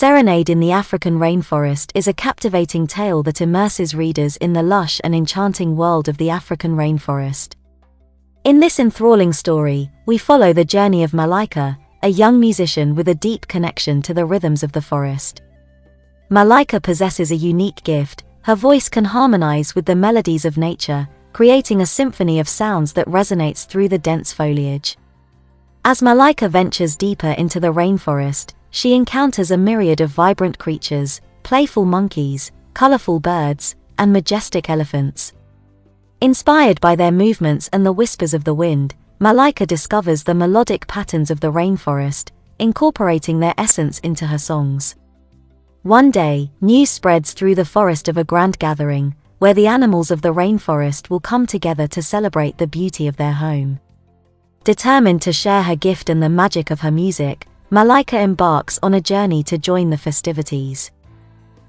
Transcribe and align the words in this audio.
Serenade 0.00 0.48
in 0.48 0.60
the 0.60 0.70
African 0.70 1.18
Rainforest 1.18 1.90
is 1.92 2.06
a 2.06 2.12
captivating 2.12 2.86
tale 2.86 3.20
that 3.24 3.40
immerses 3.40 3.96
readers 3.96 4.36
in 4.36 4.52
the 4.52 4.62
lush 4.62 5.00
and 5.02 5.12
enchanting 5.12 5.76
world 5.76 6.08
of 6.08 6.18
the 6.18 6.30
African 6.30 6.76
rainforest. 6.76 7.56
In 8.44 8.60
this 8.60 8.78
enthralling 8.78 9.32
story, 9.32 9.90
we 10.06 10.16
follow 10.16 10.52
the 10.52 10.64
journey 10.64 11.02
of 11.02 11.10
Malaika, 11.10 11.76
a 12.04 12.08
young 12.08 12.38
musician 12.38 12.94
with 12.94 13.08
a 13.08 13.14
deep 13.16 13.48
connection 13.48 14.00
to 14.02 14.14
the 14.14 14.24
rhythms 14.24 14.62
of 14.62 14.70
the 14.70 14.80
forest. 14.80 15.42
Malaika 16.30 16.80
possesses 16.80 17.32
a 17.32 17.42
unique 17.52 17.82
gift, 17.82 18.22
her 18.42 18.54
voice 18.54 18.88
can 18.88 19.04
harmonize 19.04 19.74
with 19.74 19.84
the 19.84 19.96
melodies 19.96 20.44
of 20.44 20.56
nature, 20.56 21.08
creating 21.32 21.80
a 21.80 21.86
symphony 21.86 22.38
of 22.38 22.48
sounds 22.48 22.92
that 22.92 23.08
resonates 23.08 23.66
through 23.66 23.88
the 23.88 23.98
dense 23.98 24.32
foliage. 24.32 24.96
As 25.84 26.02
Malaika 26.02 26.48
ventures 26.48 26.96
deeper 26.96 27.32
into 27.32 27.58
the 27.58 27.72
rainforest, 27.72 28.52
she 28.70 28.94
encounters 28.94 29.50
a 29.50 29.56
myriad 29.56 30.00
of 30.00 30.10
vibrant 30.10 30.58
creatures, 30.58 31.20
playful 31.42 31.84
monkeys, 31.84 32.52
colorful 32.74 33.20
birds, 33.20 33.74
and 33.98 34.12
majestic 34.12 34.68
elephants. 34.70 35.32
Inspired 36.20 36.80
by 36.80 36.96
their 36.96 37.12
movements 37.12 37.68
and 37.72 37.84
the 37.84 37.92
whispers 37.92 38.34
of 38.34 38.44
the 38.44 38.54
wind, 38.54 38.94
Malaika 39.20 39.66
discovers 39.66 40.22
the 40.22 40.34
melodic 40.34 40.86
patterns 40.86 41.30
of 41.30 41.40
the 41.40 41.52
rainforest, 41.52 42.30
incorporating 42.58 43.40
their 43.40 43.54
essence 43.58 43.98
into 44.00 44.26
her 44.26 44.38
songs. 44.38 44.94
One 45.82 46.10
day, 46.10 46.50
news 46.60 46.90
spreads 46.90 47.32
through 47.32 47.54
the 47.54 47.64
forest 47.64 48.08
of 48.08 48.16
a 48.16 48.24
grand 48.24 48.58
gathering, 48.58 49.14
where 49.38 49.54
the 49.54 49.68
animals 49.68 50.10
of 50.10 50.22
the 50.22 50.34
rainforest 50.34 51.08
will 51.08 51.20
come 51.20 51.46
together 51.46 51.86
to 51.88 52.02
celebrate 52.02 52.58
the 52.58 52.66
beauty 52.66 53.06
of 53.06 53.16
their 53.16 53.32
home. 53.32 53.80
Determined 54.64 55.22
to 55.22 55.32
share 55.32 55.62
her 55.62 55.76
gift 55.76 56.10
and 56.10 56.22
the 56.22 56.28
magic 56.28 56.70
of 56.70 56.80
her 56.80 56.90
music, 56.90 57.46
Malaika 57.70 58.22
embarks 58.22 58.78
on 58.82 58.94
a 58.94 59.00
journey 59.00 59.42
to 59.42 59.58
join 59.58 59.90
the 59.90 59.98
festivities. 59.98 60.90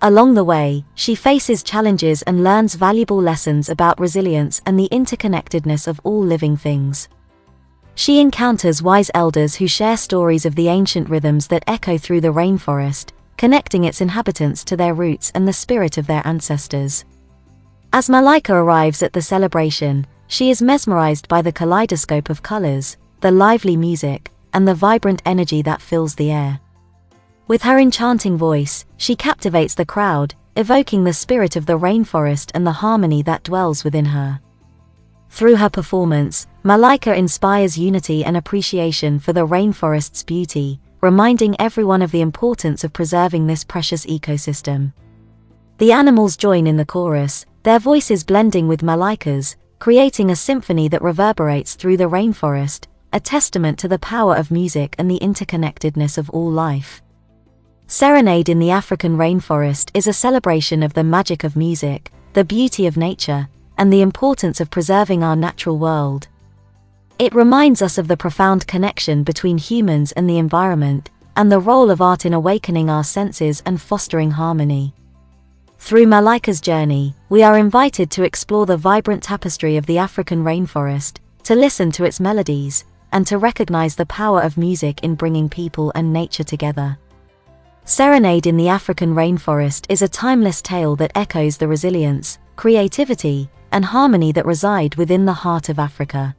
Along 0.00 0.34
the 0.34 0.44
way, 0.44 0.84
she 0.94 1.16
faces 1.16 1.64
challenges 1.64 2.22
and 2.22 2.44
learns 2.44 2.76
valuable 2.76 3.20
lessons 3.20 3.68
about 3.68 3.98
resilience 3.98 4.62
and 4.64 4.78
the 4.78 4.88
interconnectedness 4.92 5.88
of 5.88 6.00
all 6.04 6.22
living 6.22 6.56
things. 6.56 7.08
She 7.96 8.20
encounters 8.20 8.84
wise 8.84 9.10
elders 9.14 9.56
who 9.56 9.66
share 9.66 9.96
stories 9.96 10.46
of 10.46 10.54
the 10.54 10.68
ancient 10.68 11.10
rhythms 11.10 11.48
that 11.48 11.64
echo 11.66 11.98
through 11.98 12.20
the 12.20 12.32
rainforest, 12.32 13.10
connecting 13.36 13.82
its 13.82 14.00
inhabitants 14.00 14.62
to 14.64 14.76
their 14.76 14.94
roots 14.94 15.32
and 15.34 15.46
the 15.46 15.52
spirit 15.52 15.98
of 15.98 16.06
their 16.06 16.24
ancestors. 16.24 17.04
As 17.92 18.08
Malaika 18.08 18.54
arrives 18.54 19.02
at 19.02 19.12
the 19.12 19.22
celebration, 19.22 20.06
she 20.28 20.50
is 20.50 20.62
mesmerized 20.62 21.26
by 21.26 21.42
the 21.42 21.50
kaleidoscope 21.50 22.30
of 22.30 22.44
colors, 22.44 22.96
the 23.22 23.32
lively 23.32 23.76
music, 23.76 24.30
and 24.52 24.66
the 24.66 24.74
vibrant 24.74 25.22
energy 25.24 25.62
that 25.62 25.82
fills 25.82 26.14
the 26.14 26.30
air. 26.30 26.60
With 27.48 27.62
her 27.62 27.78
enchanting 27.78 28.36
voice, 28.36 28.84
she 28.96 29.16
captivates 29.16 29.74
the 29.74 29.84
crowd, 29.84 30.34
evoking 30.56 31.04
the 31.04 31.12
spirit 31.12 31.56
of 31.56 31.66
the 31.66 31.78
rainforest 31.78 32.50
and 32.54 32.66
the 32.66 32.72
harmony 32.72 33.22
that 33.22 33.44
dwells 33.44 33.84
within 33.84 34.06
her. 34.06 34.40
Through 35.30 35.56
her 35.56 35.70
performance, 35.70 36.46
Malaika 36.64 37.16
inspires 37.16 37.78
unity 37.78 38.24
and 38.24 38.36
appreciation 38.36 39.18
for 39.18 39.32
the 39.32 39.46
rainforest's 39.46 40.22
beauty, 40.22 40.80
reminding 41.00 41.56
everyone 41.58 42.02
of 42.02 42.10
the 42.10 42.20
importance 42.20 42.84
of 42.84 42.92
preserving 42.92 43.46
this 43.46 43.64
precious 43.64 44.04
ecosystem. 44.06 44.92
The 45.78 45.92
animals 45.92 46.36
join 46.36 46.66
in 46.66 46.76
the 46.76 46.84
chorus, 46.84 47.46
their 47.62 47.78
voices 47.78 48.24
blending 48.24 48.68
with 48.68 48.82
Malaika's, 48.82 49.56
creating 49.78 50.30
a 50.30 50.36
symphony 50.36 50.88
that 50.88 51.00
reverberates 51.00 51.74
through 51.74 51.96
the 51.96 52.08
rainforest, 52.10 52.86
a 53.12 53.20
testament 53.20 53.78
to 53.78 53.88
the 53.88 53.98
power 53.98 54.36
of 54.36 54.50
music 54.50 54.94
and 54.96 55.10
the 55.10 55.18
interconnectedness 55.18 56.16
of 56.16 56.30
all 56.30 56.50
life. 56.50 57.02
Serenade 57.88 58.48
in 58.48 58.60
the 58.60 58.70
African 58.70 59.16
Rainforest 59.16 59.90
is 59.94 60.06
a 60.06 60.12
celebration 60.12 60.82
of 60.84 60.94
the 60.94 61.02
magic 61.02 61.42
of 61.42 61.56
music, 61.56 62.12
the 62.34 62.44
beauty 62.44 62.86
of 62.86 62.96
nature, 62.96 63.48
and 63.76 63.92
the 63.92 64.00
importance 64.00 64.60
of 64.60 64.70
preserving 64.70 65.24
our 65.24 65.34
natural 65.34 65.76
world. 65.76 66.28
It 67.18 67.34
reminds 67.34 67.82
us 67.82 67.98
of 67.98 68.06
the 68.06 68.16
profound 68.16 68.68
connection 68.68 69.24
between 69.24 69.58
humans 69.58 70.12
and 70.12 70.30
the 70.30 70.38
environment, 70.38 71.10
and 71.34 71.50
the 71.50 71.58
role 71.58 71.90
of 71.90 72.00
art 72.00 72.24
in 72.24 72.32
awakening 72.32 72.88
our 72.88 73.04
senses 73.04 73.60
and 73.66 73.80
fostering 73.80 74.32
harmony. 74.32 74.94
Through 75.78 76.06
Malaika's 76.06 76.60
journey, 76.60 77.14
we 77.28 77.42
are 77.42 77.58
invited 77.58 78.10
to 78.12 78.22
explore 78.22 78.66
the 78.66 78.76
vibrant 78.76 79.22
tapestry 79.22 79.76
of 79.76 79.86
the 79.86 79.98
African 79.98 80.44
rainforest, 80.44 81.18
to 81.44 81.54
listen 81.54 81.90
to 81.92 82.04
its 82.04 82.20
melodies, 82.20 82.84
and 83.12 83.26
to 83.26 83.38
recognize 83.38 83.96
the 83.96 84.06
power 84.06 84.40
of 84.40 84.56
music 84.56 85.02
in 85.02 85.14
bringing 85.14 85.48
people 85.48 85.92
and 85.94 86.12
nature 86.12 86.44
together. 86.44 86.98
Serenade 87.84 88.46
in 88.46 88.56
the 88.56 88.68
African 88.68 89.14
Rainforest 89.14 89.86
is 89.88 90.02
a 90.02 90.08
timeless 90.08 90.62
tale 90.62 90.96
that 90.96 91.12
echoes 91.14 91.56
the 91.56 91.68
resilience, 91.68 92.38
creativity, 92.56 93.50
and 93.72 93.84
harmony 93.84 94.32
that 94.32 94.46
reside 94.46 94.94
within 94.96 95.24
the 95.24 95.32
heart 95.32 95.68
of 95.68 95.78
Africa. 95.78 96.36